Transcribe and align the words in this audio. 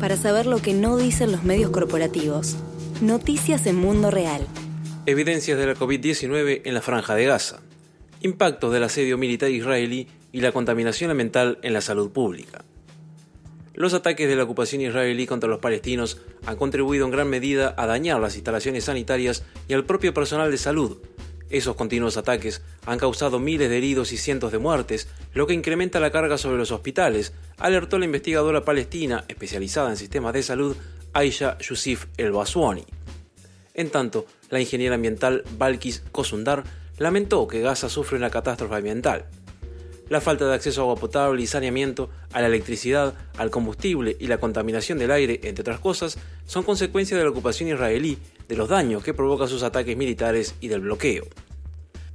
Para 0.00 0.16
saber 0.16 0.46
lo 0.46 0.58
que 0.58 0.74
no 0.74 0.96
dicen 0.96 1.32
los 1.32 1.44
medios 1.44 1.70
corporativos, 1.70 2.56
noticias 3.00 3.66
en 3.66 3.76
mundo 3.76 4.10
real. 4.10 4.46
Evidencias 5.06 5.58
de 5.58 5.66
la 5.66 5.74
COVID-19 5.74 6.62
en 6.64 6.74
la 6.74 6.82
franja 6.82 7.14
de 7.14 7.26
Gaza. 7.26 7.60
Impactos 8.20 8.72
del 8.72 8.84
asedio 8.84 9.18
militar 9.18 9.50
israelí 9.50 10.08
y 10.30 10.40
la 10.40 10.52
contaminación 10.52 11.10
ambiental 11.10 11.58
en 11.62 11.72
la 11.72 11.80
salud 11.80 12.10
pública. 12.10 12.64
Los 13.74 13.92
ataques 13.92 14.28
de 14.28 14.36
la 14.36 14.44
ocupación 14.44 14.82
israelí 14.82 15.26
contra 15.26 15.50
los 15.50 15.58
palestinos 15.58 16.20
han 16.46 16.56
contribuido 16.56 17.04
en 17.06 17.10
gran 17.10 17.28
medida 17.28 17.74
a 17.76 17.86
dañar 17.86 18.20
las 18.20 18.36
instalaciones 18.36 18.84
sanitarias 18.84 19.44
y 19.68 19.74
al 19.74 19.84
propio 19.84 20.14
personal 20.14 20.50
de 20.50 20.58
salud. 20.58 20.98
Esos 21.54 21.76
continuos 21.76 22.16
ataques 22.16 22.62
han 22.84 22.98
causado 22.98 23.38
miles 23.38 23.70
de 23.70 23.78
heridos 23.78 24.10
y 24.10 24.16
cientos 24.16 24.50
de 24.50 24.58
muertes, 24.58 25.06
lo 25.34 25.46
que 25.46 25.54
incrementa 25.54 26.00
la 26.00 26.10
carga 26.10 26.36
sobre 26.36 26.58
los 26.58 26.72
hospitales, 26.72 27.32
alertó 27.58 27.96
la 27.96 28.06
investigadora 28.06 28.64
palestina 28.64 29.24
especializada 29.28 29.88
en 29.90 29.96
sistemas 29.96 30.32
de 30.32 30.42
salud 30.42 30.76
Aisha 31.12 31.56
Yusuf 31.58 32.06
El 32.16 32.32
Baswani. 32.32 32.84
En 33.72 33.90
tanto, 33.90 34.26
la 34.50 34.58
ingeniera 34.58 34.96
ambiental 34.96 35.44
Balkis 35.56 36.02
Kosundar 36.10 36.64
lamentó 36.98 37.46
que 37.46 37.60
Gaza 37.60 37.88
sufre 37.88 38.18
una 38.18 38.30
catástrofe 38.30 38.74
ambiental 38.74 39.26
la 40.08 40.20
falta 40.20 40.46
de 40.46 40.54
acceso 40.54 40.80
a 40.80 40.84
agua 40.84 40.96
potable 40.96 41.42
y 41.42 41.46
saneamiento, 41.46 42.10
a 42.32 42.40
la 42.40 42.48
electricidad, 42.48 43.14
al 43.38 43.50
combustible 43.50 44.16
y 44.18 44.26
la 44.26 44.38
contaminación 44.38 44.98
del 44.98 45.10
aire, 45.10 45.40
entre 45.44 45.62
otras 45.62 45.80
cosas, 45.80 46.18
son 46.46 46.62
consecuencia 46.62 47.16
de 47.16 47.24
la 47.24 47.30
ocupación 47.30 47.70
israelí, 47.70 48.18
de 48.48 48.56
los 48.56 48.68
daños 48.68 49.02
que 49.02 49.14
provoca 49.14 49.46
sus 49.46 49.62
ataques 49.62 49.96
militares 49.96 50.54
y 50.60 50.68
del 50.68 50.80
bloqueo. 50.80 51.24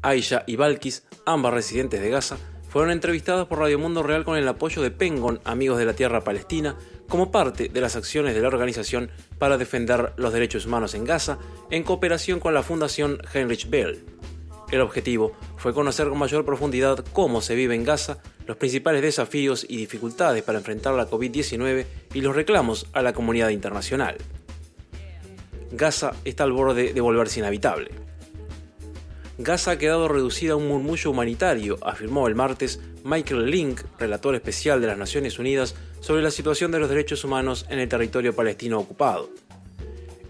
Aisha 0.01 0.43
y 0.47 0.55
Balkis, 0.55 1.03
ambas 1.25 1.53
residentes 1.53 2.01
de 2.01 2.09
Gaza, 2.09 2.37
fueron 2.69 2.91
entrevistadas 2.91 3.47
por 3.47 3.59
Radio 3.59 3.79
Mundo 3.79 4.03
Real 4.03 4.23
con 4.23 4.37
el 4.37 4.47
apoyo 4.47 4.81
de 4.81 4.91
Pengon, 4.91 5.41
Amigos 5.43 5.79
de 5.79 5.85
la 5.85 5.93
Tierra 5.93 6.23
Palestina, 6.23 6.77
como 7.07 7.31
parte 7.31 7.67
de 7.67 7.81
las 7.81 7.95
acciones 7.95 8.35
de 8.35 8.41
la 8.41 8.47
organización 8.47 9.09
para 9.39 9.57
defender 9.57 10.13
los 10.17 10.31
derechos 10.31 10.67
humanos 10.67 10.93
en 10.93 11.03
Gaza, 11.03 11.39
en 11.71 11.83
cooperación 11.83 12.39
con 12.39 12.53
la 12.53 12.63
Fundación 12.63 13.17
Heinrich 13.33 13.69
Bell. 13.69 14.05
El 14.71 14.81
objetivo 14.81 15.31
fue 15.57 15.73
conocer 15.73 16.09
con 16.09 16.19
mayor 16.19 16.45
profundidad 16.45 17.03
cómo 17.11 17.41
se 17.41 17.55
vive 17.55 17.73
en 17.73 17.83
Gaza, 17.83 18.19
los 18.45 18.57
principales 18.57 19.01
desafíos 19.01 19.65
y 19.67 19.77
dificultades 19.77 20.43
para 20.43 20.59
enfrentar 20.59 20.93
la 20.93 21.09
COVID-19 21.09 21.85
y 22.13 22.21
los 22.21 22.35
reclamos 22.35 22.85
a 22.93 23.01
la 23.01 23.13
comunidad 23.13 23.49
internacional. 23.49 24.17
Gaza 25.71 26.13
está 26.23 26.43
al 26.43 26.51
borde 26.51 26.93
de 26.93 27.01
volverse 27.01 27.39
inhabitable. 27.39 28.08
Gaza 29.41 29.71
ha 29.71 29.77
quedado 29.77 30.09
reducida 30.09 30.51
a 30.51 30.55
un 30.57 30.67
murmullo 30.67 31.11
humanitario, 31.11 31.77
afirmó 31.81 32.27
el 32.27 32.35
martes 32.35 32.81
Michael 33.05 33.49
Link, 33.49 33.79
relator 33.97 34.35
especial 34.35 34.81
de 34.81 34.87
las 34.87 34.97
Naciones 34.97 35.39
Unidas 35.39 35.75
sobre 36.01 36.21
la 36.21 36.29
situación 36.29 36.71
de 36.71 36.79
los 36.79 36.89
derechos 36.89 37.23
humanos 37.23 37.65
en 37.69 37.79
el 37.79 37.87
territorio 37.87 38.35
palestino 38.35 38.77
ocupado. 38.77 39.29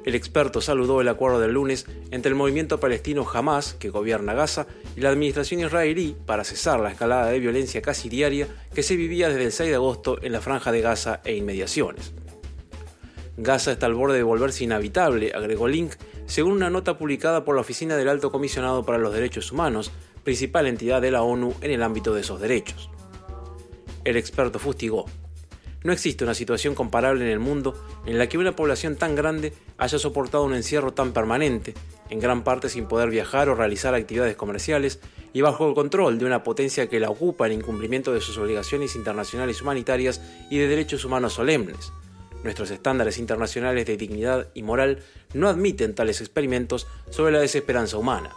El 0.06 0.14
experto 0.14 0.62
saludó 0.62 1.02
el 1.02 1.08
acuerdo 1.08 1.40
del 1.40 1.54
lunes 1.54 1.88
entre 2.12 2.30
el 2.30 2.36
movimiento 2.36 2.80
palestino 2.80 3.28
Hamas, 3.28 3.74
que 3.74 3.90
gobierna 3.90 4.36
Gaza, 4.36 4.68
y 4.96 5.02
la 5.02 5.10
administración 5.10 5.62
israelí 5.62 6.16
para 6.28 6.44
cesar 6.44 6.80
la 6.80 6.92
escalada 6.92 7.32
de 7.32 7.40
violencia 7.40 7.82
casi 7.82 8.10
diaria 8.10 8.48
que 8.76 8.84
se 8.84 8.96
vivía 8.96 9.30
desde 9.30 9.46
el 9.46 9.52
6 9.52 9.70
de 9.72 9.76
agosto 9.76 10.22
en 10.22 10.34
la 10.34 10.42
franja 10.42 10.72
de 10.72 10.82
Gaza 10.82 11.22
e 11.26 11.36
inmediaciones. 11.36 12.14
Gaza 13.38 13.72
está 13.72 13.88
al 13.88 13.96
borde 13.96 14.18
de 14.18 14.24
volverse 14.24 14.66
inhabitable, 14.66 15.32
agregó 15.34 15.68
Link, 15.68 15.94
según 16.30 16.54
una 16.54 16.70
nota 16.70 16.96
publicada 16.96 17.44
por 17.44 17.56
la 17.56 17.62
Oficina 17.62 17.98
del 17.98 18.08
Alto 18.08 18.32
Comisionado 18.32 18.86
para 18.86 19.00
los 19.00 19.12
Derechos 19.12 19.52
Humanos, 19.52 19.92
principal 20.24 20.68
entidad 20.68 21.02
de 21.02 21.10
la 21.10 21.24
ONU 21.24 21.56
en 21.62 21.72
el 21.72 21.82
ámbito 21.82 22.14
de 22.14 22.22
esos 22.22 22.40
derechos. 22.40 22.92
El 24.06 24.16
experto 24.16 24.60
fustigó. 24.60 25.06
No 25.84 25.92
existe 25.92 26.24
una 26.24 26.36
situación 26.36 26.76
comparable 26.76 27.26
en 27.26 27.32
el 27.32 27.40
mundo 27.40 27.74
en 28.06 28.20
la 28.20 28.30
que 28.30 28.38
una 28.38 28.56
población 28.56 28.96
tan 28.96 29.16
grande 29.16 29.54
haya 29.80 29.98
soportado 29.98 30.44
un 30.44 30.54
encierro 30.54 30.94
tan 30.94 31.14
permanente, 31.14 31.74
en 32.12 32.20
gran 32.20 32.44
parte 32.44 32.70
sin 32.70 32.86
poder 32.86 33.10
viajar 33.10 33.50
o 33.50 33.56
realizar 33.56 33.96
actividades 33.96 34.36
comerciales, 34.36 35.00
y 35.34 35.42
bajo 35.42 35.68
el 35.68 35.74
control 35.74 36.20
de 36.20 36.26
una 36.26 36.44
potencia 36.44 36.90
que 36.90 37.00
la 37.00 37.10
ocupa 37.10 37.48
en 37.48 37.54
incumplimiento 37.54 38.14
de 38.14 38.22
sus 38.22 38.38
obligaciones 38.38 38.96
internacionales 38.96 39.64
humanitarias 39.64 40.22
y 40.52 40.60
de 40.60 40.68
derechos 40.68 41.06
humanos 41.06 41.34
solemnes. 41.34 41.92
Nuestros 42.44 42.72
estándares 42.72 43.18
internacionales 43.18 43.86
de 43.86 43.98
dignidad 43.98 44.50
y 44.54 44.64
moral 44.64 45.04
no 45.34 45.50
admiten 45.50 45.94
tales 45.94 46.22
experimentos 46.22 46.88
sobre 47.10 47.34
la 47.34 47.40
desesperanza 47.40 47.98
humana. 47.98 48.32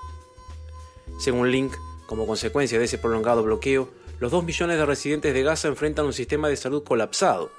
Según 1.19 1.51
Link, 1.51 1.73
como 2.07 2.27
consecuencia 2.27 2.79
de 2.79 2.87
ese 2.87 2.99
prolongado 2.99 3.43
bloqueo, 3.43 3.89
los 4.19 4.31
dos 4.31 4.45
millones 4.45 4.77
de 4.77 4.87
residentes 4.87 5.35
de 5.35 5.43
Gaza 5.43 5.69
enfrentan 5.69 6.07
un 6.07 6.13
sistema 6.13 6.49
de 6.49 6.57
salud 6.57 6.83
colapsado. 6.83 7.51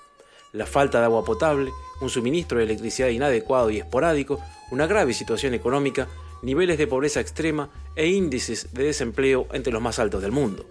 La 0.51 0.65
falta 0.65 0.99
de 0.99 1.05
agua 1.05 1.25
potable, 1.25 1.71
un 2.01 2.09
suministro 2.09 2.57
de 2.57 2.65
electricidad 2.65 3.07
inadecuado 3.07 3.69
y 3.69 3.79
esporádico, 3.79 4.39
una 4.71 4.85
grave 4.85 5.13
situación 5.13 5.53
económica, 5.53 6.07
niveles 6.41 6.77
de 6.77 6.87
pobreza 6.87 7.19
extrema 7.19 7.69
e 7.95 8.07
índices 8.07 8.73
de 8.73 8.83
desempleo 8.83 9.47
entre 9.53 9.73
los 9.73 9.81
más 9.81 9.97
altos 9.97 10.21
del 10.21 10.31
mundo. 10.31 10.65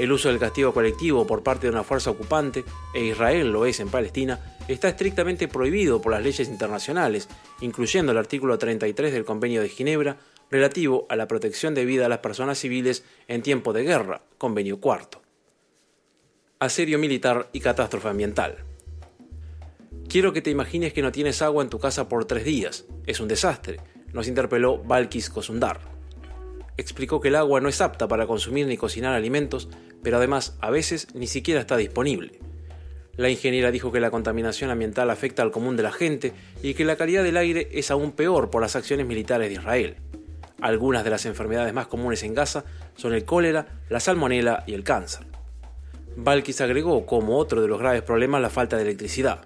El 0.00 0.12
uso 0.12 0.30
del 0.30 0.38
castigo 0.38 0.72
colectivo 0.72 1.26
por 1.26 1.42
parte 1.42 1.66
de 1.66 1.72
una 1.72 1.84
fuerza 1.84 2.08
ocupante, 2.08 2.64
e 2.94 3.04
Israel 3.04 3.52
lo 3.52 3.66
es 3.66 3.80
en 3.80 3.90
Palestina, 3.90 4.56
está 4.66 4.88
estrictamente 4.88 5.46
prohibido 5.46 6.00
por 6.00 6.12
las 6.12 6.22
leyes 6.22 6.48
internacionales, 6.48 7.28
incluyendo 7.60 8.10
el 8.10 8.16
artículo 8.16 8.56
33 8.56 9.12
del 9.12 9.26
Convenio 9.26 9.60
de 9.60 9.68
Ginebra 9.68 10.16
relativo 10.50 11.04
a 11.10 11.16
la 11.16 11.28
protección 11.28 11.74
de 11.74 11.84
vida 11.84 12.06
a 12.06 12.08
las 12.08 12.20
personas 12.20 12.58
civiles 12.58 13.04
en 13.28 13.42
tiempo 13.42 13.74
de 13.74 13.82
guerra, 13.82 14.22
convenio 14.38 14.80
cuarto. 14.80 15.20
Asedio 16.60 16.98
militar 16.98 17.50
y 17.52 17.60
catástrofe 17.60 18.08
ambiental. 18.08 18.64
Quiero 20.08 20.32
que 20.32 20.40
te 20.40 20.48
imagines 20.48 20.94
que 20.94 21.02
no 21.02 21.12
tienes 21.12 21.42
agua 21.42 21.62
en 21.62 21.68
tu 21.68 21.78
casa 21.78 22.08
por 22.08 22.24
tres 22.24 22.46
días. 22.46 22.86
Es 23.04 23.20
un 23.20 23.28
desastre, 23.28 23.80
nos 24.14 24.28
interpeló 24.28 24.78
Balkis 24.78 25.28
Kosundar. 25.28 25.89
Explicó 26.80 27.20
que 27.20 27.28
el 27.28 27.36
agua 27.36 27.60
no 27.60 27.68
es 27.68 27.82
apta 27.82 28.08
para 28.08 28.26
consumir 28.26 28.66
ni 28.66 28.78
cocinar 28.78 29.12
alimentos, 29.12 29.68
pero 30.02 30.16
además 30.16 30.56
a 30.62 30.70
veces 30.70 31.08
ni 31.12 31.26
siquiera 31.26 31.60
está 31.60 31.76
disponible. 31.76 32.40
La 33.16 33.28
ingeniera 33.28 33.70
dijo 33.70 33.92
que 33.92 34.00
la 34.00 34.10
contaminación 34.10 34.70
ambiental 34.70 35.10
afecta 35.10 35.42
al 35.42 35.50
común 35.50 35.76
de 35.76 35.82
la 35.82 35.92
gente 35.92 36.32
y 36.62 36.72
que 36.72 36.86
la 36.86 36.96
calidad 36.96 37.22
del 37.22 37.36
aire 37.36 37.68
es 37.72 37.90
aún 37.90 38.12
peor 38.12 38.48
por 38.48 38.62
las 38.62 38.76
acciones 38.76 39.06
militares 39.06 39.50
de 39.50 39.56
Israel. 39.56 39.96
Algunas 40.62 41.04
de 41.04 41.10
las 41.10 41.26
enfermedades 41.26 41.74
más 41.74 41.86
comunes 41.86 42.22
en 42.22 42.32
Gaza 42.32 42.64
son 42.96 43.12
el 43.12 43.26
cólera, 43.26 43.82
la 43.90 44.00
salmonela 44.00 44.64
y 44.66 44.72
el 44.72 44.82
cáncer. 44.82 45.26
Balkis 46.16 46.62
agregó 46.62 47.04
como 47.04 47.36
otro 47.36 47.60
de 47.60 47.68
los 47.68 47.78
graves 47.78 48.00
problemas 48.00 48.40
la 48.40 48.48
falta 48.48 48.78
de 48.78 48.84
electricidad. 48.84 49.44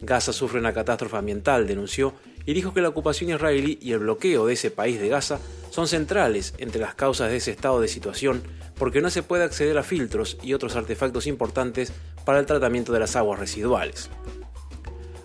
Gaza 0.00 0.32
sufre 0.32 0.58
una 0.58 0.72
catástrofe 0.72 1.18
ambiental, 1.18 1.66
denunció, 1.66 2.14
y 2.46 2.54
dijo 2.54 2.72
que 2.72 2.80
la 2.80 2.88
ocupación 2.88 3.28
israelí 3.28 3.78
y 3.82 3.92
el 3.92 3.98
bloqueo 3.98 4.46
de 4.46 4.54
ese 4.54 4.70
país 4.70 4.98
de 4.98 5.08
Gaza 5.08 5.38
son 5.76 5.88
centrales 5.88 6.54
entre 6.56 6.80
las 6.80 6.94
causas 6.94 7.28
de 7.28 7.36
ese 7.36 7.50
estado 7.50 7.82
de 7.82 7.88
situación 7.88 8.42
porque 8.78 9.02
no 9.02 9.10
se 9.10 9.22
puede 9.22 9.44
acceder 9.44 9.76
a 9.76 9.82
filtros 9.82 10.38
y 10.42 10.54
otros 10.54 10.74
artefactos 10.74 11.26
importantes 11.26 11.92
para 12.24 12.38
el 12.38 12.46
tratamiento 12.46 12.94
de 12.94 13.00
las 13.00 13.14
aguas 13.14 13.38
residuales. 13.38 14.08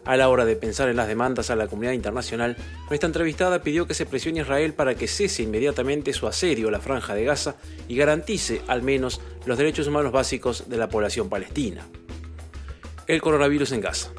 A 0.04 0.18
la 0.18 0.28
hora 0.28 0.44
de 0.44 0.58
pensar 0.58 0.90
en 0.90 0.98
las 0.98 1.08
demandas 1.08 1.52
a 1.52 1.56
la 1.56 1.68
comunidad 1.68 1.94
internacional, 1.94 2.58
nuestra 2.90 3.08
entrevistada 3.08 3.62
pidió 3.62 3.88
que 3.88 3.94
se 3.94 4.06
presione 4.06 4.42
a 4.42 4.44
Israel 4.44 4.74
para 4.74 4.94
que 4.94 5.08
cese 5.08 5.42
inmediatamente 5.44 6.12
su 6.12 6.28
asedio 6.28 6.68
a 6.68 6.72
la 6.72 6.82
franja 6.82 7.16
de 7.16 7.24
Gaza 7.24 7.56
y 7.88 7.96
garantice, 7.96 8.62
al 8.68 8.84
menos, 8.84 9.22
los 9.46 9.58
derechos 9.58 9.88
humanos 9.88 10.12
básicos 10.12 10.68
de 10.68 10.76
la 10.76 10.90
población 10.90 11.30
palestina. 11.30 11.88
El 13.08 13.22
coronavirus 13.22 13.72
en 13.72 13.80
Gaza. 13.80 14.10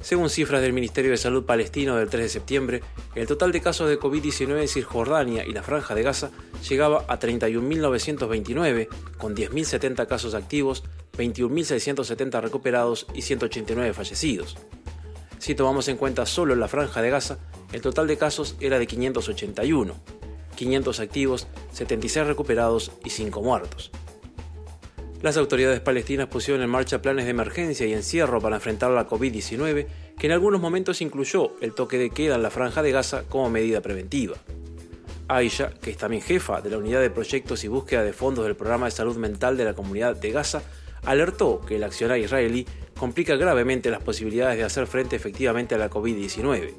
Según 0.00 0.30
cifras 0.30 0.62
del 0.62 0.72
Ministerio 0.72 1.10
de 1.10 1.18
Salud 1.18 1.44
palestino 1.44 1.96
del 1.96 2.08
3 2.08 2.24
de 2.24 2.28
septiembre, 2.30 2.82
el 3.14 3.26
total 3.26 3.52
de 3.52 3.60
casos 3.60 3.88
de 3.88 3.98
COVID-19 3.98 4.60
en 4.60 4.68
Cisjordania 4.68 5.46
y 5.46 5.52
la 5.52 5.62
Franja 5.62 5.94
de 5.94 6.02
Gaza 6.02 6.30
llegaba 6.68 7.04
a 7.08 7.18
31.929, 7.18 8.88
con 9.18 9.36
10.070 9.36 10.06
casos 10.06 10.34
activos, 10.34 10.82
21.670 11.16 12.40
recuperados 12.40 13.06
y 13.14 13.22
189 13.22 13.92
fallecidos. 13.92 14.56
Si 15.38 15.54
tomamos 15.54 15.88
en 15.88 15.96
cuenta 15.96 16.26
solo 16.26 16.56
la 16.56 16.68
franja 16.68 17.02
de 17.02 17.10
Gaza, 17.10 17.38
el 17.72 17.82
total 17.82 18.06
de 18.06 18.16
casos 18.16 18.56
era 18.60 18.78
de 18.78 18.86
581, 18.86 19.94
500 20.56 21.00
activos, 21.00 21.46
76 21.72 22.26
recuperados 22.26 22.92
y 23.04 23.10
5 23.10 23.42
muertos. 23.42 23.90
Las 25.24 25.36
autoridades 25.36 25.80
palestinas 25.80 26.28
pusieron 26.28 26.62
en 26.62 26.68
marcha 26.68 27.00
planes 27.00 27.24
de 27.24 27.30
emergencia 27.30 27.86
y 27.86 27.94
encierro 27.94 28.40
para 28.40 28.56
enfrentar 28.56 28.90
la 28.90 29.08
COVID-19, 29.08 29.86
en 30.26 30.32
algunos 30.32 30.60
momentos 30.60 31.00
incluyó 31.02 31.52
el 31.60 31.74
toque 31.74 31.98
de 31.98 32.10
queda 32.10 32.36
en 32.36 32.42
la 32.42 32.50
franja 32.50 32.82
de 32.82 32.92
Gaza 32.92 33.24
como 33.28 33.50
medida 33.50 33.80
preventiva. 33.80 34.36
Aisha, 35.28 35.74
que 35.80 35.90
es 35.90 35.96
también 35.96 36.22
jefa 36.22 36.60
de 36.60 36.70
la 36.70 36.78
unidad 36.78 37.00
de 37.00 37.10
proyectos 37.10 37.64
y 37.64 37.68
búsqueda 37.68 38.02
de 38.02 38.12
fondos 38.12 38.44
del 38.44 38.56
programa 38.56 38.86
de 38.86 38.92
salud 38.92 39.16
mental 39.16 39.56
de 39.56 39.64
la 39.64 39.74
comunidad 39.74 40.16
de 40.16 40.30
Gaza, 40.30 40.62
alertó 41.04 41.60
que 41.60 41.76
el 41.76 41.84
accionar 41.84 42.18
israelí 42.18 42.66
complica 42.98 43.36
gravemente 43.36 43.90
las 43.90 44.02
posibilidades 44.02 44.56
de 44.56 44.64
hacer 44.64 44.86
frente 44.86 45.16
efectivamente 45.16 45.74
a 45.74 45.78
la 45.78 45.90
COVID-19. 45.90 46.74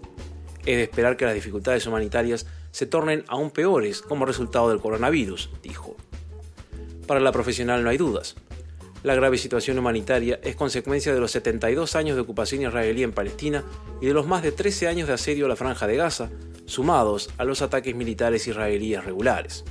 Es 0.65 0.77
de 0.77 0.83
esperar 0.83 1.17
que 1.17 1.25
las 1.25 1.35
dificultades 1.35 1.85
humanitarias 1.85 2.47
se 2.71 2.87
tornen 2.87 3.23
aún 3.27 3.51
peores 3.51 4.01
como 4.01 4.25
resultado 4.25 4.69
del 4.69 4.79
coronavirus, 4.79 5.51
dijo. 5.61 5.95
Para 7.05 7.19
la 7.19 7.31
profesional 7.31 7.83
no 7.83 7.89
hay 7.89 7.97
dudas. 7.97 8.35
La 9.05 9.13
grave 9.13 9.37
situación 9.37 9.77
humanitaria 9.77 10.39
es 10.41 10.55
consecuencia 10.55 11.13
de 11.13 11.19
los 11.19 11.29
72 11.29 11.95
años 11.95 12.15
de 12.15 12.23
ocupación 12.23 12.63
israelí 12.63 13.03
en 13.03 13.11
Palestina 13.11 13.63
y 14.01 14.07
de 14.07 14.15
los 14.15 14.25
más 14.25 14.41
de 14.41 14.51
13 14.51 14.87
años 14.87 15.07
de 15.07 15.13
asedio 15.13 15.45
a 15.45 15.49
la 15.49 15.55
franja 15.55 15.85
de 15.85 15.95
Gaza, 15.95 16.31
sumados 16.65 17.29
a 17.37 17.43
los 17.43 17.61
ataques 17.61 17.93
militares 17.93 18.47
israelíes 18.47 19.05
regulares. 19.05 19.63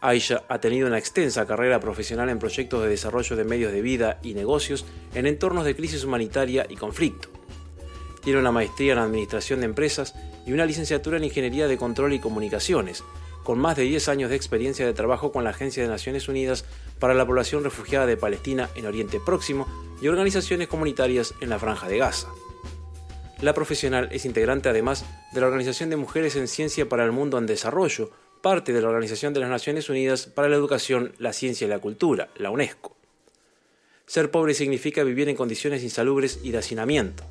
Aisha 0.00 0.44
ha 0.48 0.60
tenido 0.60 0.86
una 0.86 0.98
extensa 0.98 1.44
carrera 1.44 1.80
profesional 1.80 2.28
en 2.28 2.38
proyectos 2.38 2.84
de 2.84 2.88
desarrollo 2.88 3.34
de 3.34 3.42
medios 3.42 3.72
de 3.72 3.82
vida 3.82 4.20
y 4.22 4.34
negocios 4.34 4.86
en 5.16 5.26
entornos 5.26 5.64
de 5.64 5.74
crisis 5.74 6.04
humanitaria 6.04 6.68
y 6.68 6.76
conflicto. 6.76 7.30
Tiene 8.22 8.38
una 8.38 8.52
maestría 8.52 8.92
en 8.92 9.00
Administración 9.00 9.58
de 9.58 9.66
Empresas 9.66 10.14
y 10.46 10.52
una 10.52 10.66
licenciatura 10.66 11.16
en 11.16 11.24
Ingeniería 11.24 11.66
de 11.66 11.78
Control 11.78 12.12
y 12.12 12.20
Comunicaciones, 12.20 13.02
con 13.42 13.58
más 13.58 13.76
de 13.76 13.82
10 13.82 14.08
años 14.08 14.30
de 14.30 14.36
experiencia 14.36 14.86
de 14.86 14.94
trabajo 14.94 15.32
con 15.32 15.42
la 15.42 15.50
Agencia 15.50 15.82
de 15.82 15.88
Naciones 15.88 16.28
Unidas 16.28 16.64
para 17.02 17.14
la 17.14 17.26
Población 17.26 17.64
Refugiada 17.64 18.06
de 18.06 18.16
Palestina 18.16 18.70
en 18.76 18.86
Oriente 18.86 19.18
Próximo 19.18 19.66
y 20.00 20.06
organizaciones 20.06 20.68
comunitarias 20.68 21.34
en 21.40 21.48
la 21.48 21.58
Franja 21.58 21.88
de 21.88 21.98
Gaza. 21.98 22.28
La 23.40 23.54
profesional 23.54 24.08
es 24.12 24.24
integrante 24.24 24.68
además 24.68 25.04
de 25.32 25.40
la 25.40 25.48
Organización 25.48 25.90
de 25.90 25.96
Mujeres 25.96 26.36
en 26.36 26.46
Ciencia 26.46 26.88
para 26.88 27.04
el 27.04 27.10
Mundo 27.10 27.38
en 27.38 27.46
Desarrollo, 27.46 28.12
parte 28.40 28.72
de 28.72 28.80
la 28.80 28.86
Organización 28.86 29.34
de 29.34 29.40
las 29.40 29.50
Naciones 29.50 29.90
Unidas 29.90 30.28
para 30.28 30.48
la 30.48 30.54
Educación, 30.54 31.12
la 31.18 31.32
Ciencia 31.32 31.66
y 31.66 31.70
la 31.70 31.80
Cultura, 31.80 32.28
la 32.36 32.50
UNESCO. 32.50 32.96
Ser 34.06 34.30
pobre 34.30 34.54
significa 34.54 35.02
vivir 35.02 35.28
en 35.28 35.34
condiciones 35.34 35.82
insalubres 35.82 36.38
y 36.44 36.52
de 36.52 36.58
hacinamiento. 36.58 37.24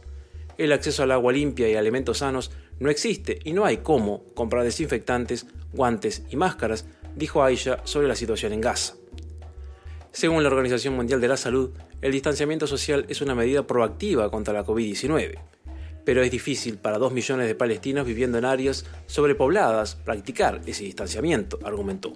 El 0.58 0.74
acceso 0.74 1.04
al 1.04 1.12
agua 1.12 1.32
limpia 1.32 1.70
y 1.70 1.76
alimentos 1.76 2.18
sanos 2.18 2.52
no 2.82 2.90
existe 2.90 3.40
y 3.46 3.54
no 3.54 3.64
hay 3.64 3.78
cómo 3.78 4.26
comprar 4.34 4.66
desinfectantes, 4.66 5.46
guantes 5.72 6.24
y 6.30 6.36
máscaras, 6.36 6.84
dijo 7.16 7.42
Aisha 7.42 7.80
sobre 7.86 8.10
la 8.10 8.18
situación 8.18 8.52
en 8.52 8.60
Gaza. 8.60 8.96
Según 10.12 10.44
la 10.44 10.50
Organización 10.50 10.96
Mundial 10.96 11.22
de 11.22 11.30
la 11.30 11.38
Salud, 11.38 11.72
el 12.02 12.12
distanciamiento 12.12 12.68
social 12.68 13.06
es 13.08 13.22
una 13.22 13.34
medida 13.34 13.66
proactiva 13.66 14.30
contra 14.30 14.54
la 14.54 14.66
COVID-19, 14.66 15.40
pero 16.04 16.22
es 16.22 16.30
difícil 16.30 16.78
para 16.78 16.98
dos 16.98 17.14
millones 17.14 17.48
de 17.48 17.56
palestinos 17.56 18.06
viviendo 18.06 18.38
en 18.38 18.44
áreas 18.44 18.86
sobrepobladas 19.08 19.96
practicar 19.96 20.62
ese 20.66 20.84
distanciamiento, 20.84 21.60
argumentó. 21.64 22.12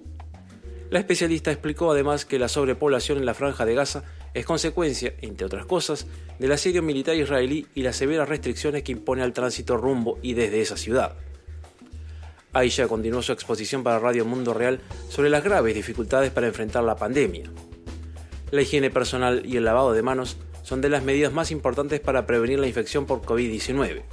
La 0.90 1.00
especialista 1.00 1.52
explicó 1.52 1.92
además 1.92 2.26
que 2.26 2.38
la 2.38 2.50
sobrepoblación 2.50 3.18
en 3.18 3.26
la 3.26 3.34
franja 3.34 3.66
de 3.66 3.76
Gaza 3.76 4.04
es 4.34 4.46
consecuencia, 4.46 5.14
entre 5.22 5.46
otras 5.46 5.66
cosas, 5.66 6.06
del 6.38 6.52
asedio 6.52 6.84
militar 6.84 7.16
israelí 7.16 7.66
y 7.74 7.82
las 7.82 7.96
severas 7.96 8.28
restricciones 8.28 8.84
que 8.84 8.92
impone 8.92 9.24
al 9.24 9.34
tránsito 9.34 9.78
rumbo 9.78 10.20
y 10.22 10.34
desde 10.34 10.62
esa 10.62 10.76
ciudad. 10.76 11.16
Aisha 12.52 12.88
continuó 12.88 13.22
su 13.22 13.32
exposición 13.32 13.84
para 13.84 14.00
Radio 14.00 14.26
Mundo 14.26 14.54
Real 14.54 14.80
sobre 15.10 15.30
las 15.30 15.44
graves 15.44 15.76
dificultades 15.76 16.32
para 16.32 16.48
enfrentar 16.48 16.84
la 16.84 16.96
pandemia. 16.96 17.52
La 18.52 18.62
higiene 18.62 18.90
personal 18.90 19.44
y 19.46 19.58
el 19.58 19.66
lavado 19.66 19.94
de 19.94 20.02
manos 20.02 20.38
son 20.64 20.82
de 20.82 20.90
las 20.90 21.04
medidas 21.04 21.34
más 21.34 21.52
importantes 21.52 22.00
para 22.00 22.26
prevenir 22.26 22.60
la 22.60 22.68
infección 22.68 23.06
por 23.06 23.22
COVID-19. 23.22 24.04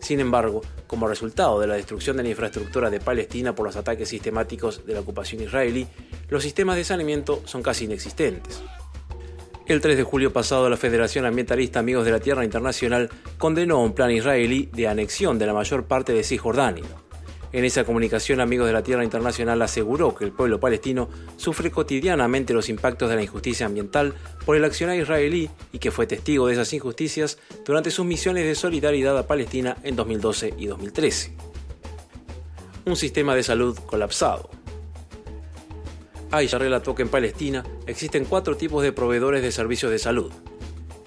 Sin 0.00 0.20
embargo, 0.20 0.62
como 0.88 1.06
resultado 1.06 1.60
de 1.60 1.68
la 1.68 1.74
destrucción 1.74 2.16
de 2.16 2.24
la 2.24 2.28
infraestructura 2.30 2.90
de 2.90 3.00
Palestina 3.00 3.54
por 3.54 3.66
los 3.66 3.76
ataques 3.76 4.08
sistemáticos 4.08 4.84
de 4.84 4.94
la 4.94 5.00
ocupación 5.00 5.42
israelí, 5.42 5.86
los 6.28 6.42
sistemas 6.42 6.76
de 6.76 6.84
saneamiento 6.84 7.40
son 7.44 7.62
casi 7.62 7.84
inexistentes. 7.84 8.62
El 9.66 9.80
3 9.80 9.96
de 9.96 10.02
julio 10.02 10.32
pasado, 10.32 10.68
la 10.68 10.76
Federación 10.76 11.24
Ambientalista 11.24 11.78
Amigos 11.78 12.04
de 12.04 12.10
la 12.10 12.18
Tierra 12.18 12.44
Internacional 12.44 13.10
condenó 13.38 13.80
un 13.80 13.94
plan 13.94 14.10
israelí 14.10 14.68
de 14.72 14.88
anexión 14.88 15.38
de 15.38 15.46
la 15.46 15.54
mayor 15.54 15.84
parte 15.84 16.12
de 16.12 16.24
Cisjordania. 16.24 16.84
En 17.52 17.66
esa 17.66 17.84
comunicación, 17.84 18.40
Amigos 18.40 18.66
de 18.66 18.72
la 18.72 18.82
Tierra 18.82 19.04
Internacional 19.04 19.60
aseguró 19.60 20.14
que 20.14 20.24
el 20.24 20.32
pueblo 20.32 20.58
palestino 20.58 21.10
sufre 21.36 21.70
cotidianamente 21.70 22.54
los 22.54 22.70
impactos 22.70 23.10
de 23.10 23.16
la 23.16 23.22
injusticia 23.22 23.66
ambiental 23.66 24.14
por 24.46 24.56
el 24.56 24.64
accionar 24.64 24.96
israelí 24.96 25.50
y 25.70 25.78
que 25.78 25.90
fue 25.90 26.06
testigo 26.06 26.46
de 26.46 26.54
esas 26.54 26.72
injusticias 26.72 27.38
durante 27.66 27.90
sus 27.90 28.06
misiones 28.06 28.46
de 28.46 28.54
solidaridad 28.54 29.18
a 29.18 29.26
Palestina 29.26 29.76
en 29.82 29.96
2012 29.96 30.54
y 30.56 30.66
2013. 30.66 31.34
Un 32.86 32.96
sistema 32.96 33.34
de 33.34 33.42
salud 33.42 33.78
colapsado. 33.86 34.48
Aisha 36.30 36.56
relató 36.56 36.94
que 36.94 37.02
en 37.02 37.10
Palestina 37.10 37.62
existen 37.86 38.24
cuatro 38.24 38.56
tipos 38.56 38.82
de 38.82 38.92
proveedores 38.92 39.42
de 39.42 39.52
servicios 39.52 39.92
de 39.92 39.98
salud. 39.98 40.32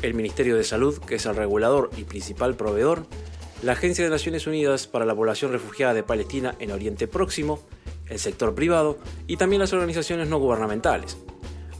El 0.03 0.13
Ministerio 0.13 0.55
de 0.55 0.63
Salud, 0.63 0.99
que 0.99 1.15
es 1.15 1.25
el 1.25 1.35
regulador 1.35 1.89
y 1.97 2.03
principal 2.03 2.55
proveedor, 2.55 3.07
la 3.65 3.71
Agencia 3.71 4.03
de 4.03 4.11
Naciones 4.11 4.45
Unidas 4.45 4.85
para 4.85 5.05
la 5.05 5.15
Población 5.15 5.51
Refugiada 5.51 5.95
de 5.95 6.03
Palestina 6.03 6.53
en 6.59 6.69
Oriente 6.69 7.07
Próximo, 7.07 7.65
el 8.07 8.19
sector 8.19 8.53
privado 8.53 8.99
y 9.25 9.37
también 9.37 9.59
las 9.59 9.73
organizaciones 9.73 10.29
no 10.29 10.37
gubernamentales. 10.37 11.17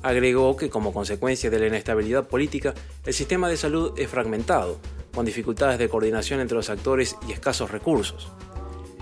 Agregó 0.02 0.58
que 0.58 0.72
como 0.72 0.92
consecuencia 0.92 1.52
de 1.52 1.60
la 1.60 1.68
inestabilidad 1.68 2.28
política, 2.28 2.74
el 3.06 3.14
sistema 3.14 3.50
de 3.50 3.58
salud 3.58 3.94
es 4.00 4.10
fragmentado, 4.10 4.80
con 5.14 5.28
dificultades 5.28 5.78
de 5.78 5.88
coordinación 5.88 6.40
entre 6.40 6.58
los 6.58 6.72
actores 6.72 7.18
y 7.30 7.34
escasos 7.34 7.70
recursos. 7.70 8.32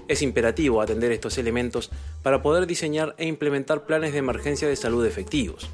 Es 0.10 0.22
imperativo 0.22 0.82
atender 0.82 1.14
estos 1.14 1.38
elementos 1.38 1.90
para 2.22 2.42
poder 2.42 2.68
diseñar 2.68 3.16
e 3.18 3.26
implementar 3.26 3.86
planes 3.86 4.12
de 4.12 4.20
emergencia 4.20 4.68
de 4.68 4.76
salud 4.76 5.06
efectivos. 5.06 5.70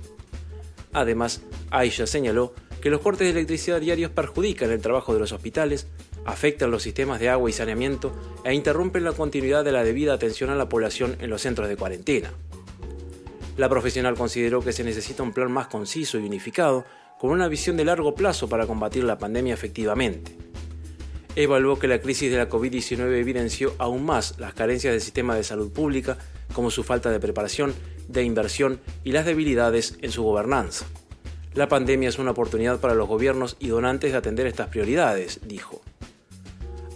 Además, 0.94 1.42
Aisha 1.72 2.06
señaló 2.06 2.54
que 2.82 2.90
los 2.90 3.02
cortes 3.02 3.26
de 3.26 3.32
electricidad 3.32 3.82
diarios 3.82 4.12
perjudican 4.12 4.72
el 4.72 4.82
trabajo 4.82 5.14
de 5.14 5.20
los 5.20 5.32
hospitales, 5.32 5.88
afectan 6.26 6.72
los 6.72 6.84
sistemas 6.84 7.20
de 7.20 7.30
agua 7.30 7.50
y 7.50 7.54
saneamiento 7.54 8.12
e 8.44 8.54
interrumpen 8.54 9.04
la 9.04 9.14
continuidad 9.14 9.64
de 9.64 9.72
la 9.72 9.84
debida 9.84 10.14
atención 10.14 10.50
a 10.50 10.56
la 10.56 10.70
población 10.70 11.18
en 11.20 11.30
los 11.30 11.42
centros 11.42 11.70
de 11.70 11.78
cuarentena. 11.78 12.32
La 13.58 13.70
profesional 13.70 14.16
consideró 14.16 14.62
que 14.62 14.74
se 14.74 14.84
necesita 14.84 15.24
un 15.24 15.34
plan 15.34 15.52
más 15.52 15.68
conciso 15.68 16.18
y 16.18 16.26
unificado, 16.26 16.86
con 17.20 17.32
una 17.32 17.48
visión 17.48 17.76
de 17.76 17.86
largo 17.86 18.16
plazo 18.16 18.48
para 18.48 18.66
combatir 18.66 19.04
la 19.04 19.18
pandemia 19.18 19.54
efectivamente 19.54 20.50
evaluó 21.36 21.80
que 21.80 21.88
la 21.88 22.02
crisis 22.02 22.32
de 22.32 22.38
la 22.38 22.50
COVID-19 22.50 23.18
evidenció 23.18 23.74
aún 23.78 24.06
más 24.06 24.38
las 24.40 24.54
carencias 24.54 24.92
del 24.92 25.02
sistema 25.02 25.36
de 25.36 25.44
salud 25.44 25.72
pública, 25.72 26.18
como 26.54 26.72
su 26.72 26.84
falta 26.84 27.12
de 27.12 27.20
preparación, 27.20 27.74
de 28.08 28.24
inversión 28.24 28.82
y 29.04 29.12
las 29.12 29.26
debilidades 29.26 29.98
en 30.02 30.12
su 30.12 30.24
gobernanza. 30.24 30.86
La 31.54 31.68
pandemia 31.68 32.10
es 32.10 32.20
una 32.20 32.32
oportunidad 32.32 32.80
para 32.80 32.94
los 32.94 33.08
gobiernos 33.08 33.56
y 33.60 33.68
donantes 33.68 34.12
de 34.12 34.18
atender 34.18 34.48
estas 34.48 34.68
prioridades, 34.68 35.40
dijo. 35.46 35.82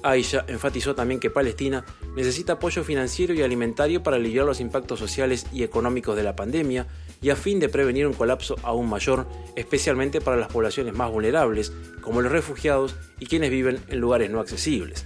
Aisha 0.04 0.46
enfatizó 0.48 0.94
también 0.94 1.20
que 1.20 1.30
Palestina 1.30 1.86
necesita 2.16 2.54
apoyo 2.54 2.84
financiero 2.84 3.34
y 3.34 3.42
alimentario 3.42 4.04
para 4.04 4.18
aliviar 4.18 4.46
los 4.46 4.60
impactos 4.60 5.00
sociales 5.00 5.48
y 5.52 5.64
económicos 5.64 6.16
de 6.16 6.24
la 6.24 6.36
pandemia 6.36 6.88
y 7.22 7.30
a 7.30 7.36
fin 7.36 7.60
de 7.60 7.70
prevenir 7.70 8.06
un 8.06 8.14
colapso 8.14 8.56
aún 8.64 8.90
mayor, 8.90 9.26
especialmente 9.56 10.22
para 10.22 10.38
las 10.38 10.50
poblaciones 10.50 10.94
más 10.94 11.10
vulnerables, 11.10 11.72
como 12.02 12.22
los 12.22 12.31
refugiados 12.31 12.95
y 13.19 13.26
quienes 13.26 13.50
viven 13.50 13.80
en 13.88 14.00
lugares 14.00 14.30
no 14.30 14.40
accesibles. 14.40 15.06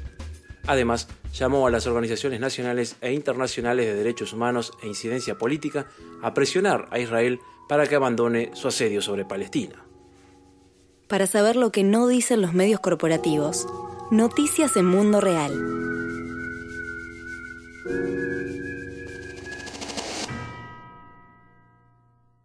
Además, 0.66 1.08
llamó 1.34 1.68
a 1.68 1.72
las 1.72 1.88
organizaciones 1.88 2.40
nacionales 2.40 2.98
e 3.02 3.14
internacionales 3.14 3.86
de 3.86 3.96
derechos 3.96 4.34
humanos 4.34 4.74
e 4.82 4.88
incidencia 4.88 5.38
política 5.38 5.88
a 6.22 6.34
presionar 6.34 6.88
a 6.92 7.00
Israel 7.00 7.40
para 7.70 7.88
que 7.88 7.96
abandone 7.96 8.52
su 8.54 8.68
asedio 8.68 9.02
sobre 9.02 9.24
Palestina. 9.24 9.84
Para 11.08 11.26
saber 11.26 11.56
lo 11.56 11.72
que 11.72 11.84
no 11.84 12.08
dicen 12.08 12.42
los 12.42 12.54
medios 12.54 12.82
corporativos, 12.82 13.66
Noticias 14.10 14.78
en 14.78 14.86
Mundo 14.86 15.20
Real. 15.20 15.52